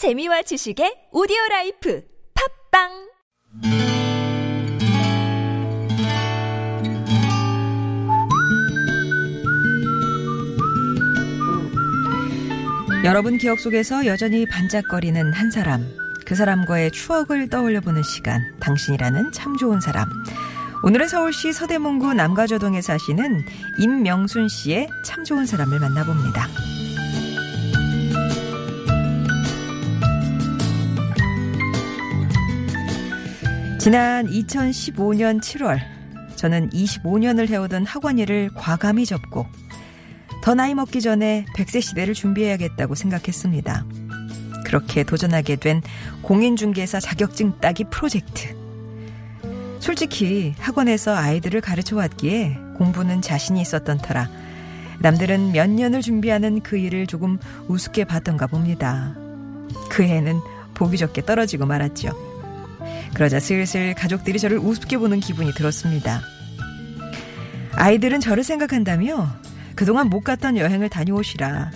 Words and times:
재미와 0.00 0.40
지식의 0.40 1.12
오디오 1.12 1.36
라이프 1.50 2.02
팟빵 2.72 2.88
여러분 13.04 13.36
기억 13.36 13.60
속에서 13.60 14.06
여전히 14.06 14.46
반짝거리는 14.46 15.34
한 15.34 15.50
사람. 15.50 15.86
그 16.24 16.34
사람과의 16.34 16.92
추억을 16.92 17.50
떠올려 17.50 17.82
보는 17.82 18.02
시간. 18.02 18.40
당신이라는 18.58 19.32
참 19.32 19.58
좋은 19.58 19.82
사람. 19.82 20.08
오늘은 20.82 21.08
서울시 21.08 21.52
서대문구 21.52 22.14
남가좌동에 22.14 22.80
사시는 22.80 23.44
임명순 23.78 24.48
씨의 24.48 24.88
참 25.04 25.24
좋은 25.24 25.44
사람을 25.44 25.78
만나봅니다. 25.78 26.48
지난 33.80 34.26
2015년 34.26 35.40
7월, 35.40 35.80
저는 36.36 36.68
25년을 36.68 37.48
해오던 37.48 37.86
학원 37.86 38.18
일을 38.18 38.50
과감히 38.54 39.06
접고 39.06 39.46
더 40.42 40.54
나이 40.54 40.74
먹기 40.74 41.00
전에 41.00 41.46
100세 41.56 41.80
시대를 41.80 42.12
준비해야겠다고 42.12 42.94
생각했습니다. 42.94 43.86
그렇게 44.66 45.02
도전하게 45.02 45.56
된 45.56 45.80
공인중개사 46.20 47.00
자격증 47.00 47.58
따기 47.58 47.84
프로젝트. 47.84 48.54
솔직히 49.78 50.54
학원에서 50.58 51.16
아이들을 51.16 51.62
가르쳐 51.62 51.96
왔기에 51.96 52.58
공부는 52.76 53.22
자신이 53.22 53.62
있었던 53.62 53.96
터라 53.96 54.28
남들은 54.98 55.52
몇 55.52 55.70
년을 55.70 56.02
준비하는 56.02 56.60
그 56.60 56.76
일을 56.76 57.06
조금 57.06 57.38
우습게 57.66 58.04
봤던가 58.04 58.46
봅니다. 58.46 59.14
그 59.88 60.02
해는 60.02 60.38
보기 60.74 60.98
좋게 60.98 61.22
떨어지고 61.22 61.64
말았죠. 61.64 62.29
그러자 63.14 63.40
슬슬 63.40 63.94
가족들이 63.94 64.38
저를 64.38 64.58
우습게 64.58 64.98
보는 64.98 65.20
기분이 65.20 65.52
들었습니다. 65.54 66.20
아이들은 67.72 68.20
저를 68.20 68.44
생각한다며 68.44 69.28
그동안 69.74 70.08
못 70.08 70.20
갔던 70.20 70.56
여행을 70.56 70.88
다녀오시라. 70.88 71.70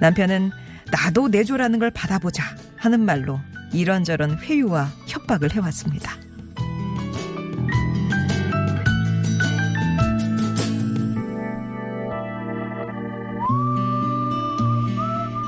남편은 0.00 0.50
나도 0.90 1.28
내조라는 1.28 1.78
걸 1.78 1.90
받아보자 1.90 2.42
하는 2.76 3.00
말로 3.00 3.40
이런저런 3.72 4.38
회유와 4.38 4.90
협박을 5.06 5.52
해왔습니다. 5.52 6.12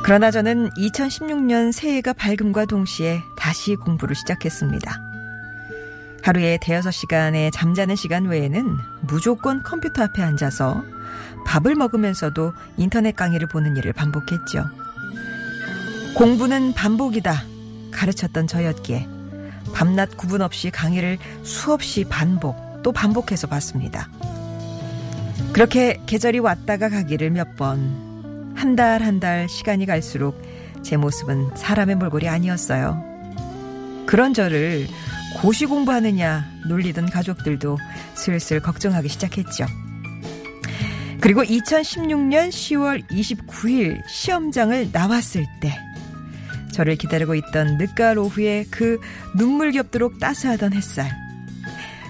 그러나 0.05 0.31
저는 0.31 0.69
2016년 0.73 1.73
새해가 1.73 2.13
밝음과 2.13 2.67
동시에 2.67 3.23
다시 3.39 3.75
공부를 3.75 4.15
시작했습니다. 4.15 5.01
하루에 6.23 6.59
대여섯 6.61 6.93
시간의 6.93 7.51
잠자는 7.53 7.97
시간 7.97 8.27
외에는 8.27 8.77
무조건 9.01 9.63
컴퓨터 9.63 10.03
앞에 10.03 10.23
앉아서 10.23 10.85
밥을 11.47 11.75
먹으면서도 11.75 12.53
인터넷 12.77 13.17
강의를 13.17 13.49
보는 13.49 13.79
일을 13.79 13.95
반복했죠. 13.95 14.67
공부는 16.15 16.75
반복이다. 16.75 17.43
가르쳤던 17.91 18.47
저였기에 18.47 19.09
밤낮 19.73 20.19
구분 20.19 20.43
없이 20.43 20.71
강의를 20.71 21.17
수없이 21.45 22.05
반복 22.05 22.83
또 22.83 22.93
반복해서 22.93 23.47
봤습니다. 23.47 24.11
그렇게 25.55 25.99
계절이 26.05 26.41
왔다가 26.41 26.91
가기를 26.91 27.31
몇 27.31 27.57
번, 27.57 28.14
한 28.55 28.77
달 28.77 29.03
한 29.03 29.21
달 29.21 29.49
시간이 29.49 29.87
갈수록 29.87 30.41
제 30.83 30.97
모습은 30.97 31.57
사람의 31.57 31.97
몰골이 31.97 32.29
아니었어요. 32.29 33.03
그런 34.07 34.35
저를 34.35 34.87
고시 35.41 35.67
공부하느냐 35.67 36.45
놀리던 36.69 37.11
가족들도 37.11 37.79
슬슬 38.15 38.61
걱정하기 38.61 39.09
시작했죠. 39.09 39.67
그리고 41.21 41.43
2016년 41.43 42.51
10월 42.51 43.09
29일 43.09 44.03
시험장을 44.09 44.91
나왔을 44.93 45.47
때 45.61 45.77
저를 46.73 46.97
기다리고 46.97 47.35
있던 47.37 47.79
늦가을 47.79 48.19
오후에 48.19 48.67
그 48.71 48.99
눈물 49.37 49.73
겹도록 49.73 50.19
따스하던 50.19 50.73
햇살. 50.75 51.11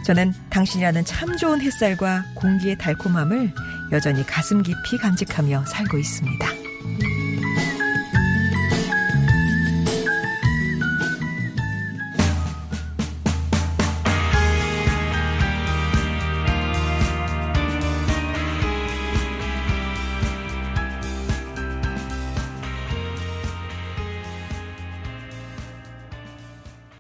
저는 0.05 0.35
당신이라는 0.51 1.05
참 1.05 1.37
좋은 1.37 1.61
햇살과 1.61 2.25
공기의 2.35 2.77
달콤함을 2.79 3.53
여전히 3.95 4.27
가슴 4.27 4.61
깊이 4.61 4.99
간직하며 4.99 5.67
살고 5.67 5.99
있습니다. 5.99 6.49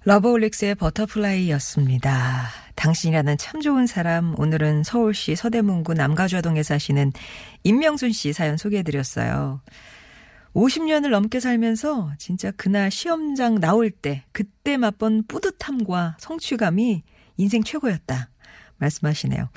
러브홀릭스의 0.04 0.76
Butterfly였습니다. 0.76 2.63
당신이라는 2.74 3.38
참 3.38 3.60
좋은 3.60 3.86
사람, 3.86 4.38
오늘은 4.38 4.82
서울시 4.82 5.36
서대문구 5.36 5.94
남가좌동에 5.94 6.62
사시는 6.62 7.12
임명순 7.62 8.12
씨 8.12 8.32
사연 8.32 8.56
소개해드렸어요. 8.56 9.60
50년을 10.54 11.10
넘게 11.10 11.40
살면서 11.40 12.12
진짜 12.18 12.50
그날 12.52 12.90
시험장 12.90 13.60
나올 13.60 13.90
때, 13.90 14.24
그때 14.32 14.76
맛본 14.76 15.24
뿌듯함과 15.26 16.16
성취감이 16.20 17.02
인생 17.36 17.62
최고였다. 17.62 18.30
말씀하시네요. 18.78 19.48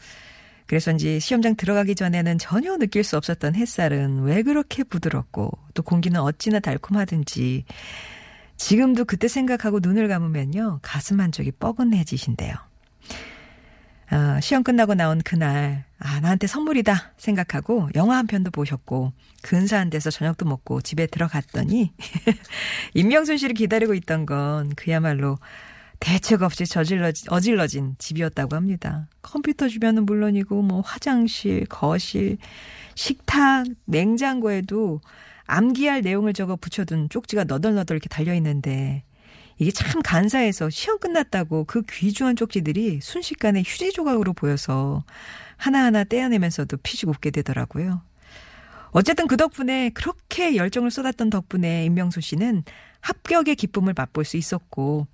그래서인지 0.66 1.20
시험장 1.20 1.56
들어가기 1.56 1.96
전에는 1.96 2.38
전혀 2.40 2.78
느낄 2.78 3.04
수 3.04 3.16
없었던 3.16 3.56
햇살은 3.56 4.24
왜 4.24 4.44
그렇게 4.44 4.84
부드럽고 4.84 5.52
또 5.74 5.84
공기는 5.84 6.20
어찌나 6.20 6.60
달콤하든지 6.60 7.64
지금도 8.58 9.06
그때 9.06 9.28
생각하고 9.28 9.80
눈을 9.82 10.08
감으면요. 10.08 10.80
가슴 10.82 11.22
한쪽이 11.22 11.52
뻐근해지신대요. 11.54 12.67
어, 14.12 14.40
시험 14.40 14.64
끝나고 14.64 14.94
나온 14.94 15.22
그날, 15.22 15.84
아, 16.00 16.20
나한테 16.22 16.48
선물이다 16.48 17.14
생각하고 17.18 17.90
영화 17.96 18.18
한 18.18 18.26
편도 18.28 18.52
보셨고, 18.52 19.12
근사한 19.42 19.90
데서 19.90 20.10
저녁도 20.10 20.46
먹고 20.46 20.82
집에 20.82 21.08
들어갔더니, 21.08 21.92
임명순 22.94 23.38
씨를 23.38 23.54
기다리고 23.54 23.94
있던 23.96 24.26
건 24.26 24.70
그야말로 24.76 25.38
대책 26.00 26.44
없이 26.44 26.66
저질러, 26.66 27.12
어질러진 27.30 27.96
집이었다고 27.98 28.56
합니다. 28.56 29.08
컴퓨터 29.22 29.68
주변은 29.68 30.06
물론이고, 30.06 30.62
뭐, 30.62 30.82
화장실, 30.82 31.66
거실, 31.66 32.38
식탁, 32.96 33.66
냉장고에도 33.86 35.02
암기할 35.48 36.02
내용을 36.02 36.34
적어 36.34 36.56
붙여둔 36.56 37.10
쪽지가 37.10 37.46
너덜너덜 37.46 37.96
이렇게 37.96 38.08
달려있는데, 38.08 39.04
이게 39.58 39.72
참 39.72 40.02
간사해서 40.02 40.70
시험 40.70 41.00
끝났다고 41.00 41.66
그 41.66 41.82
귀중한 41.82 42.36
쪽지들이 42.36 43.00
순식간에 43.02 43.64
휴지 43.66 43.92
조각으로 43.92 44.34
보여서 44.34 45.04
하나하나 45.56 46.04
떼어내면서도 46.04 46.78
피식 46.78 47.10
웃게 47.10 47.32
되더라고요. 47.32 48.02
어쨌든 48.92 49.28
그 49.28 49.38
덕분에 49.38 49.90
그렇게 49.90 50.56
열정을 50.56 50.92
쏟았던 50.92 51.30
덕분에 51.30 51.86
임명수 51.86 52.22
씨는 52.22 52.64
합격의 53.02 53.56
기쁨을 53.56 53.94
맛볼 53.96 54.26
수 54.26 54.38
있었고 54.38 55.08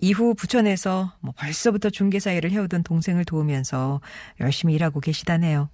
이후 0.00 0.34
부천에서 0.34 1.14
뭐 1.20 1.34
벌써부터 1.36 1.90
중개사 1.90 2.32
일을 2.32 2.50
해오던 2.52 2.84
동생을 2.84 3.24
도우면서 3.24 4.00
열심히 4.40 4.74
일하고 4.74 5.00
계시다네요. 5.00 5.68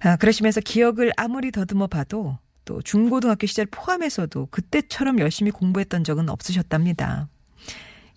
아, 0.00 0.16
그러시면서 0.16 0.60
기억을 0.60 1.12
아무리 1.16 1.50
더듬어 1.50 1.88
봐도 1.88 2.38
또 2.68 2.82
중고등학교 2.82 3.46
시절 3.46 3.64
포함해서도 3.64 4.48
그때처럼 4.50 5.20
열심히 5.20 5.50
공부했던 5.50 6.04
적은 6.04 6.28
없으셨답니다. 6.28 7.30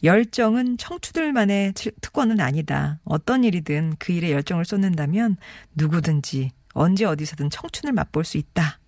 열정은 0.03 0.77
청춘들만의 0.77 1.73
특권은 2.01 2.41
아니다. 2.41 2.99
어떤 3.05 3.45
일이든 3.45 3.95
그 3.97 4.11
일에 4.11 4.31
열정을 4.33 4.65
쏟는다면 4.65 5.37
누구든지 5.75 6.51
언제 6.73 7.05
어디서든 7.05 7.49
청춘을 7.49 7.93
맛볼 7.93 8.25
수 8.25 8.37
있다. 8.37 8.79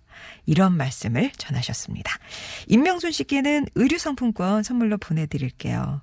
이런 0.44 0.76
말씀을 0.76 1.30
전하셨습니다. 1.38 2.12
임명순 2.68 3.12
씨께는 3.12 3.64
의류 3.74 3.96
상품권 3.98 4.62
선물로 4.62 4.98
보내드릴게요. 4.98 6.02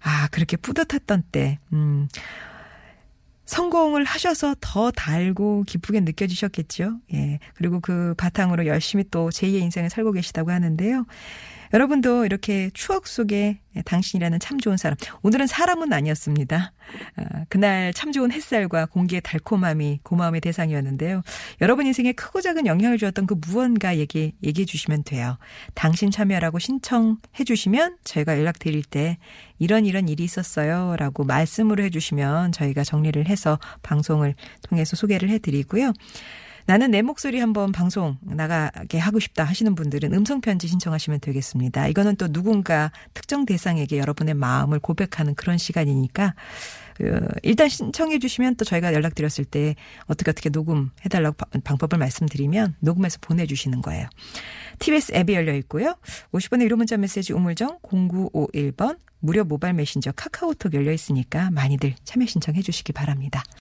아, 0.00 0.28
그렇게 0.32 0.56
뿌듯했던 0.56 1.24
때, 1.30 1.60
음, 1.72 2.08
성공을 3.50 4.04
하셔서 4.04 4.54
더 4.60 4.92
달고 4.92 5.64
기쁘게 5.66 6.00
느껴지셨겠죠. 6.00 7.00
예. 7.14 7.40
그리고 7.54 7.80
그 7.80 8.14
바탕으로 8.16 8.66
열심히 8.66 9.02
또 9.10 9.28
제2의 9.30 9.60
인생을 9.62 9.90
살고 9.90 10.12
계시다고 10.12 10.52
하는데요. 10.52 11.04
여러분도 11.72 12.24
이렇게 12.24 12.70
추억 12.74 13.06
속에 13.06 13.60
당신이라는 13.84 14.40
참 14.40 14.58
좋은 14.58 14.76
사람. 14.76 14.96
오늘은 15.22 15.46
사람은 15.46 15.92
아니었습니다. 15.92 16.72
아, 17.16 17.44
그날 17.48 17.92
참 17.92 18.10
좋은 18.10 18.32
햇살과 18.32 18.86
공기의 18.86 19.20
달콤함이 19.22 20.00
고마움의 20.02 20.40
대상이었는데요. 20.40 21.22
여러분 21.60 21.86
인생에 21.86 22.12
크고 22.12 22.40
작은 22.40 22.66
영향을 22.66 22.98
주었던 22.98 23.26
그 23.26 23.34
무언가 23.34 23.96
얘기, 23.96 24.34
얘기해 24.42 24.64
주시면 24.64 25.04
돼요. 25.04 25.38
당신 25.74 26.10
참여라고 26.10 26.58
신청해 26.58 27.44
주시면 27.46 27.98
저희가 28.02 28.36
연락 28.36 28.58
드릴 28.58 28.82
때 28.82 29.18
이런 29.58 29.86
이런 29.86 30.08
일이 30.08 30.24
있었어요. 30.24 30.96
라고 30.98 31.24
말씀으로 31.24 31.84
해 31.84 31.90
주시면 31.90 32.52
저희가 32.52 32.82
정리를 32.82 33.24
해서 33.28 33.60
방송을 33.82 34.34
통해서 34.68 34.96
소개를 34.96 35.28
해 35.28 35.38
드리고요. 35.38 35.92
나는 36.70 36.92
내 36.92 37.02
목소리 37.02 37.40
한번 37.40 37.72
방송 37.72 38.16
나가게 38.22 38.96
하고 38.96 39.18
싶다 39.18 39.42
하시는 39.42 39.74
분들은 39.74 40.14
음성 40.14 40.40
편지 40.40 40.68
신청하시면 40.68 41.18
되겠습니다. 41.18 41.88
이거는 41.88 42.14
또 42.14 42.28
누군가 42.28 42.92
특정 43.12 43.44
대상에게 43.44 43.98
여러분의 43.98 44.34
마음을 44.34 44.78
고백하는 44.78 45.34
그런 45.34 45.58
시간이니까 45.58 46.36
어, 47.00 47.28
일단 47.42 47.68
신청해 47.68 48.20
주시면 48.20 48.54
또 48.54 48.64
저희가 48.64 48.94
연락드렸을 48.94 49.46
때 49.46 49.74
어떻게 50.06 50.30
어떻게 50.30 50.48
녹음해달라고 50.48 51.38
방법을 51.64 51.98
말씀드리면 51.98 52.76
녹음해서 52.78 53.18
보내주시는 53.20 53.82
거예요. 53.82 54.06
TBS 54.78 55.14
앱이 55.16 55.34
열려 55.34 55.56
있고요. 55.56 55.96
50번의 56.30 56.68
1호 56.68 56.76
문자 56.76 56.96
메시지 56.96 57.32
우물정 57.32 57.80
0951번 57.80 58.96
무료 59.18 59.42
모바일 59.42 59.74
메신저 59.74 60.12
카카오톡 60.12 60.74
열려 60.74 60.92
있으니까 60.92 61.50
많이들 61.50 61.96
참여 62.04 62.26
신청해 62.26 62.62
주시기 62.62 62.92
바랍니다. 62.92 63.42